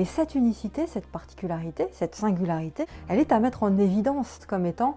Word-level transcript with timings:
Et 0.00 0.06
cette 0.06 0.34
unicité, 0.34 0.86
cette 0.86 1.08
particularité, 1.08 1.86
cette 1.92 2.14
singularité, 2.14 2.86
elle 3.10 3.18
est 3.18 3.32
à 3.32 3.38
mettre 3.38 3.64
en 3.64 3.76
évidence 3.76 4.40
comme 4.48 4.64
étant 4.64 4.96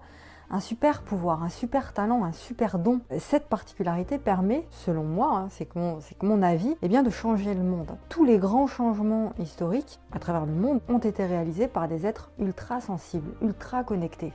un 0.50 0.60
super 0.60 1.02
pouvoir, 1.02 1.42
un 1.42 1.50
super 1.50 1.92
talent, 1.92 2.24
un 2.24 2.32
super 2.32 2.78
don. 2.78 3.02
Cette 3.18 3.50
particularité 3.50 4.16
permet, 4.16 4.64
selon 4.70 5.04
moi, 5.04 5.36
hein, 5.36 5.48
c'est 5.50 5.66
que, 5.66 5.78
mon 6.22 6.40
avis, 6.40 6.74
eh 6.80 6.88
bien 6.88 7.02
de 7.02 7.10
changer 7.10 7.52
le 7.52 7.62
monde. 7.62 7.98
Tous 8.08 8.24
les 8.24 8.38
grands 8.38 8.66
changements 8.66 9.34
historiques 9.38 10.00
à 10.10 10.18
travers 10.18 10.46
le 10.46 10.54
monde 10.54 10.80
ont 10.88 11.00
été 11.00 11.26
réalisés 11.26 11.68
par 11.68 11.86
des 11.86 12.06
êtres 12.06 12.30
ultra 12.38 12.80
sensibles, 12.80 13.34
ultra 13.42 13.84
connectés 13.84 14.32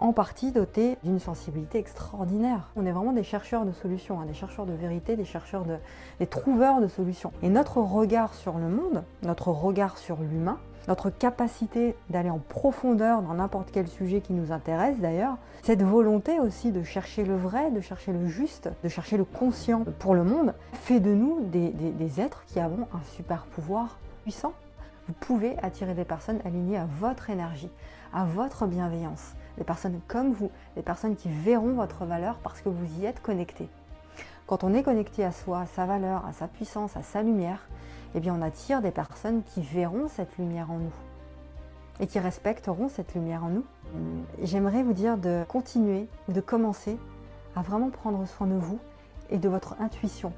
en 0.00 0.12
partie 0.12 0.50
dotés 0.50 0.96
d'une 1.04 1.20
sensibilité 1.20 1.78
extraordinaire. 1.78 2.68
On 2.74 2.86
est 2.86 2.92
vraiment 2.92 3.12
des 3.12 3.22
chercheurs 3.22 3.64
de 3.64 3.72
solutions, 3.72 4.20
hein, 4.20 4.24
des 4.26 4.34
chercheurs 4.34 4.66
de 4.66 4.72
vérité, 4.72 5.14
des 5.14 5.24
chercheurs 5.24 5.64
de, 5.64 5.76
des 6.18 6.26
trouveurs 6.26 6.80
de 6.80 6.88
solutions. 6.88 7.32
Et 7.42 7.50
notre 7.50 7.78
regard 7.78 8.34
sur 8.34 8.58
le 8.58 8.68
monde, 8.68 9.04
notre 9.22 9.48
regard 9.48 9.98
sur 9.98 10.16
l'humain, 10.16 10.58
notre 10.88 11.10
capacité 11.10 11.94
d'aller 12.08 12.30
en 12.30 12.38
profondeur 12.38 13.22
dans 13.22 13.34
n'importe 13.34 13.70
quel 13.70 13.86
sujet 13.86 14.20
qui 14.22 14.32
nous 14.32 14.50
intéresse 14.50 14.98
d'ailleurs, 14.98 15.36
cette 15.62 15.82
volonté 15.82 16.40
aussi 16.40 16.72
de 16.72 16.82
chercher 16.82 17.24
le 17.24 17.36
vrai, 17.36 17.70
de 17.70 17.80
chercher 17.80 18.12
le 18.12 18.26
juste, 18.26 18.70
de 18.82 18.88
chercher 18.88 19.18
le 19.18 19.24
conscient 19.24 19.84
pour 19.98 20.14
le 20.14 20.24
monde, 20.24 20.54
fait 20.72 21.00
de 21.00 21.12
nous 21.12 21.40
des, 21.40 21.68
des 21.68 22.20
êtres 22.20 22.44
qui 22.46 22.58
avons 22.58 22.88
un 22.94 23.02
super 23.14 23.44
pouvoir 23.44 23.98
puissant. 24.22 24.54
Vous 25.10 25.26
pouvez 25.26 25.58
attirer 25.58 25.94
des 25.94 26.04
personnes 26.04 26.38
alignées 26.44 26.76
à 26.76 26.86
votre 27.00 27.30
énergie, 27.30 27.68
à 28.12 28.24
votre 28.24 28.68
bienveillance, 28.68 29.32
des 29.58 29.64
personnes 29.64 30.00
comme 30.06 30.32
vous, 30.32 30.52
des 30.76 30.82
personnes 30.82 31.16
qui 31.16 31.28
verront 31.28 31.72
votre 31.72 32.04
valeur 32.04 32.36
parce 32.44 32.60
que 32.60 32.68
vous 32.68 33.00
y 33.00 33.06
êtes 33.06 33.20
connecté. 33.20 33.68
Quand 34.46 34.62
on 34.62 34.72
est 34.72 34.84
connecté 34.84 35.24
à 35.24 35.32
soi, 35.32 35.62
à 35.62 35.66
sa 35.66 35.84
valeur, 35.84 36.24
à 36.26 36.32
sa 36.32 36.46
puissance, 36.46 36.96
à 36.96 37.02
sa 37.02 37.24
lumière, 37.24 37.66
eh 38.14 38.20
bien 38.20 38.36
on 38.38 38.40
attire 38.40 38.82
des 38.82 38.92
personnes 38.92 39.42
qui 39.42 39.62
verront 39.62 40.06
cette 40.06 40.38
lumière 40.38 40.70
en 40.70 40.78
nous 40.78 40.94
et 41.98 42.06
qui 42.06 42.20
respecteront 42.20 42.88
cette 42.88 43.12
lumière 43.12 43.42
en 43.42 43.48
nous. 43.48 43.64
J'aimerais 44.44 44.84
vous 44.84 44.92
dire 44.92 45.18
de 45.18 45.42
continuer, 45.48 46.06
de 46.28 46.40
commencer 46.40 46.96
à 47.56 47.62
vraiment 47.62 47.90
prendre 47.90 48.24
soin 48.28 48.46
de 48.46 48.54
vous 48.54 48.78
et 49.28 49.38
de 49.38 49.48
votre 49.48 49.74
intuition. 49.80 50.32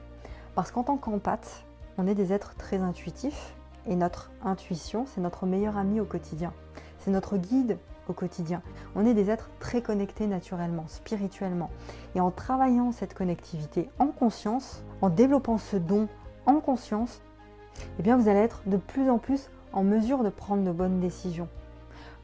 Parce 0.55 0.71
qu'en 0.71 0.83
tant 0.83 0.97
qu'empathe, 0.97 1.63
on 1.99 2.07
est 2.07 2.15
des 2.15 2.33
êtres 2.33 2.55
très 2.55 2.79
intuitifs 2.79 3.55
et 3.87 3.97
notre 3.97 4.31
intuition, 4.45 5.07
c'est 5.07 5.21
notre 5.21 5.47
meilleur 5.47 5.77
ami 5.77 6.01
au 6.01 6.05
quotidien. 6.05 6.53
C'est 6.99 7.11
notre 7.11 7.37
guide 7.37 7.79
au 8.09 8.13
quotidien. 8.13 8.63
On 8.95 9.07
est 9.07 9.15
des 9.15 9.31
êtres 9.31 9.51
très 9.61 9.83
connectés 9.83 10.27
naturellement, 10.27 10.85
spirituellement. 10.89 11.71
Et 12.15 12.21
en 12.21 12.31
travaillant 12.31 12.93
cette 12.93 13.15
connectivité 13.15 13.89
en 13.99 14.09
conscience, 14.09 14.83
en 15.01 15.09
développant 15.09 15.59
ce 15.59 15.77
don 15.77 16.09
en 16.47 16.61
conscience, 16.61 17.23
eh 17.99 18.03
bien 18.03 18.17
vous 18.17 18.29
allez 18.29 18.41
être 18.41 18.63
de 18.67 18.77
plus 18.77 19.09
en 19.11 19.19
plus 19.19 19.51
en 19.73 19.83
mesure 19.83 20.23
de 20.23 20.31
prendre 20.31 20.65
de 20.65 20.73
bonnes 20.73 21.01
décisions. 21.01 21.49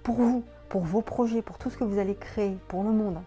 Pour 0.02 0.16
vous, 0.16 0.44
pour 0.68 0.82
vos 0.82 1.02
projets, 1.02 1.42
pour 1.42 1.58
tout 1.58 1.70
ce 1.70 1.78
que 1.78 1.84
vous 1.84 1.98
allez 1.98 2.14
créer, 2.14 2.56
pour 2.68 2.82
le 2.82 2.90
monde. 2.90 3.18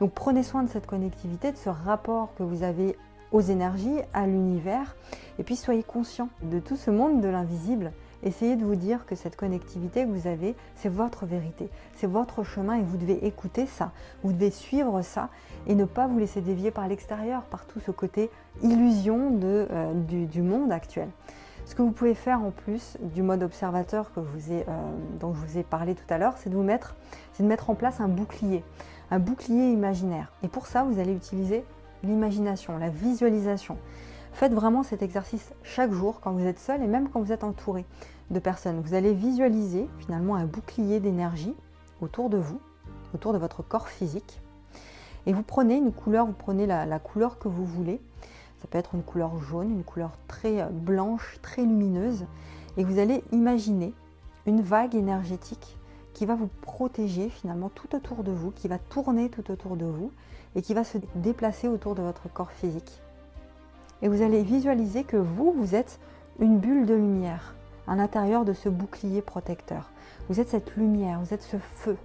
Donc 0.00 0.12
prenez 0.12 0.42
soin 0.42 0.62
de 0.62 0.68
cette 0.68 0.86
connectivité, 0.86 1.52
de 1.52 1.56
ce 1.56 1.70
rapport 1.70 2.34
que 2.36 2.42
vous 2.42 2.62
avez 2.62 2.96
aux 3.36 3.40
énergies, 3.42 3.98
à 4.14 4.26
l'univers, 4.26 4.96
et 5.38 5.42
puis 5.42 5.56
soyez 5.56 5.82
conscient 5.82 6.30
de 6.42 6.58
tout 6.58 6.76
ce 6.76 6.90
monde 6.90 7.20
de 7.20 7.28
l'invisible 7.28 7.92
Essayez 8.22 8.56
de 8.56 8.64
vous 8.64 8.76
dire 8.76 9.04
que 9.06 9.14
cette 9.14 9.36
connectivité 9.36 10.04
que 10.04 10.10
vous 10.10 10.26
avez, 10.26 10.54
c'est 10.74 10.88
votre 10.88 11.26
vérité, 11.26 11.68
c'est 11.96 12.06
votre 12.06 12.42
chemin 12.44 12.74
et 12.74 12.82
vous 12.82 12.96
devez 12.96 13.26
écouter 13.26 13.66
ça, 13.66 13.92
vous 14.24 14.32
devez 14.32 14.50
suivre 14.50 15.02
ça 15.02 15.28
et 15.66 15.74
ne 15.74 15.84
pas 15.84 16.06
vous 16.06 16.18
laisser 16.18 16.40
dévier 16.40 16.70
par 16.70 16.88
l'extérieur, 16.88 17.42
par 17.42 17.66
tout 17.66 17.78
ce 17.78 17.90
côté 17.90 18.30
illusion 18.62 19.30
de, 19.30 19.68
euh, 19.70 19.92
du, 19.94 20.42
monde 20.42 20.72
actuel. 20.72 21.08
Ce 21.66 21.74
que 21.74 21.82
vous 21.82 21.90
pouvez 21.90 22.14
faire 22.14 22.42
en 22.42 22.50
plus 22.50 22.96
du 23.00 23.22
mode 23.22 23.42
observateur 23.42 24.12
que 24.12 24.20
euh, 24.20 24.62
dont 25.20 25.34
je 25.34 25.40
vous 25.46 25.58
ai 25.58 25.62
parlé 25.62 25.94
tout 25.94 26.12
à 26.12 26.16
l'heure, 26.16 26.34
c'est 26.38 26.48
de 26.48 26.54
vous 26.56 26.62
mettre, 26.62 26.96
c'est 27.34 27.42
de 27.42 27.48
mettre 27.48 27.68
en 27.68 27.74
place 27.74 28.00
un 28.00 28.08
bouclier, 28.08 28.64
un 29.10 29.18
bouclier 29.18 29.70
imaginaire. 29.70 30.32
Et 30.42 30.48
pour 30.48 30.66
ça, 30.66 30.84
vous 30.84 30.98
allez 30.98 31.12
utiliser 31.12 31.64
l'imagination, 32.06 32.78
la 32.78 32.88
visualisation. 32.88 33.76
Faites 34.32 34.52
vraiment 34.52 34.82
cet 34.82 35.02
exercice 35.02 35.52
chaque 35.62 35.92
jour 35.92 36.20
quand 36.20 36.32
vous 36.32 36.44
êtes 36.44 36.58
seul 36.58 36.82
et 36.82 36.86
même 36.86 37.08
quand 37.08 37.20
vous 37.20 37.32
êtes 37.32 37.44
entouré 37.44 37.84
de 38.30 38.38
personnes. 38.38 38.80
Vous 38.80 38.94
allez 38.94 39.14
visualiser 39.14 39.88
finalement 39.98 40.36
un 40.36 40.44
bouclier 40.44 41.00
d'énergie 41.00 41.54
autour 42.00 42.28
de 42.28 42.36
vous, 42.36 42.60
autour 43.14 43.32
de 43.32 43.38
votre 43.38 43.62
corps 43.62 43.88
physique. 43.88 44.40
Et 45.26 45.32
vous 45.32 45.42
prenez 45.42 45.76
une 45.76 45.92
couleur, 45.92 46.26
vous 46.26 46.32
prenez 46.32 46.66
la, 46.66 46.98
couleur 46.98 47.38
que 47.38 47.48
vous 47.48 47.64
voulez. 47.64 48.00
Ça 48.60 48.68
peut 48.68 48.78
être 48.78 48.94
une 48.94 49.02
couleur 49.02 49.38
jaune, 49.42 49.70
une 49.70 49.84
couleur 49.84 50.12
très 50.28 50.60
euh, 50.60 50.68
blanche, 50.70 51.38
très 51.42 51.62
lumineuse. 51.62 52.26
Et 52.76 52.84
vous 52.84 52.98
allez 52.98 53.24
imaginer 53.32 53.92
une 54.46 54.60
vague 54.60 54.94
énergétique 54.94 55.76
qui 56.16 56.24
va 56.24 56.34
vous 56.34 56.48
protéger 56.62 57.28
finalement 57.28 57.68
tout 57.68 57.94
autour 57.94 58.24
de 58.24 58.32
vous, 58.32 58.50
qui 58.50 58.68
va 58.68 58.78
tourner 58.78 59.28
tout 59.28 59.50
autour 59.50 59.76
de 59.76 59.84
vous 59.84 60.10
et 60.54 60.62
qui 60.62 60.72
va 60.72 60.82
se 60.82 60.98
déplacer 61.14 61.68
autour 61.68 61.94
de 61.94 62.00
votre 62.02 62.32
corps 62.32 62.52
physique 62.52 63.02
et 64.02 64.08
vous 64.08 64.22
allez 64.22 64.42
visualiser 64.42 65.04
que 65.04 65.16
vous, 65.16 65.52
vous 65.52 65.74
êtes 65.74 65.98
une 66.38 66.58
bulle 66.58 66.86
de 66.86 66.94
lumière 66.94 67.54
à 67.86 67.96
l'intérieur 67.96 68.44
de 68.44 68.52
ce 68.52 68.68
bouclier 68.68 69.22
protecteur. 69.22 69.90
Vous 70.28 70.40
êtes 70.40 70.48
cette 70.48 70.76
lumière, 70.76 71.20
vous 71.20 71.32
êtes 71.32 71.42
ce 71.42 71.56
feu. 71.56 71.96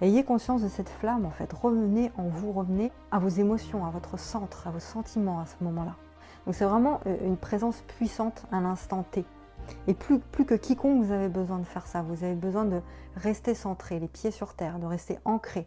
Ayez 0.00 0.24
conscience 0.24 0.62
de 0.62 0.68
cette 0.68 0.88
flamme 0.88 1.26
en 1.26 1.30
fait. 1.30 1.52
Revenez 1.52 2.10
en 2.16 2.24
vous, 2.24 2.52
revenez 2.52 2.90
à 3.10 3.18
vos 3.18 3.28
émotions, 3.28 3.84
à 3.84 3.90
votre 3.90 4.18
centre, 4.18 4.66
à 4.66 4.70
vos 4.70 4.80
sentiments 4.80 5.40
à 5.40 5.46
ce 5.46 5.62
moment-là. 5.64 5.94
Donc 6.46 6.54
c'est 6.54 6.64
vraiment 6.64 7.00
euh, 7.06 7.16
une 7.26 7.36
présence 7.36 7.82
puissante 7.98 8.44
à 8.50 8.60
l'instant 8.60 9.04
T. 9.10 9.24
Et 9.86 9.94
plus, 9.94 10.20
que 10.20 10.54
quiconque, 10.54 11.04
vous 11.04 11.12
avez 11.12 11.28
besoin 11.28 11.58
de 11.58 11.64
faire 11.64 11.86
ça. 11.86 12.02
Vous 12.02 12.24
avez 12.24 12.34
besoin 12.34 12.64
de 12.64 12.80
rester 13.16 13.54
centré, 13.54 13.98
les 13.98 14.08
pieds 14.08 14.30
sur 14.30 14.54
terre, 14.54 14.78
de 14.78 14.86
rester 14.86 15.18
ancré. 15.24 15.66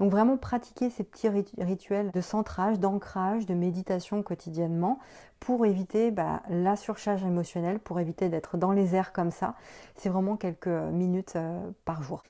Donc 0.00 0.10
vraiment 0.10 0.36
pratiquer 0.36 0.90
ces 0.90 1.04
petits 1.04 1.28
rituels 1.28 2.10
de 2.10 2.20
centrage, 2.20 2.80
d'ancrage, 2.80 3.46
de 3.46 3.54
méditation 3.54 4.22
quotidiennement 4.24 4.98
pour 5.38 5.66
éviter 5.66 6.10
bah, 6.10 6.42
la 6.48 6.74
surcharge 6.74 7.22
émotionnelle, 7.22 7.78
pour 7.78 8.00
éviter 8.00 8.28
d'être 8.28 8.56
dans 8.56 8.72
les 8.72 8.96
airs 8.96 9.12
comme 9.12 9.30
ça. 9.30 9.54
C'est 9.94 10.08
vraiment 10.08 10.36
quelques 10.36 10.66
minutes 10.66 11.34
euh, 11.36 11.60
par 11.84 12.02
jour. 12.02 12.24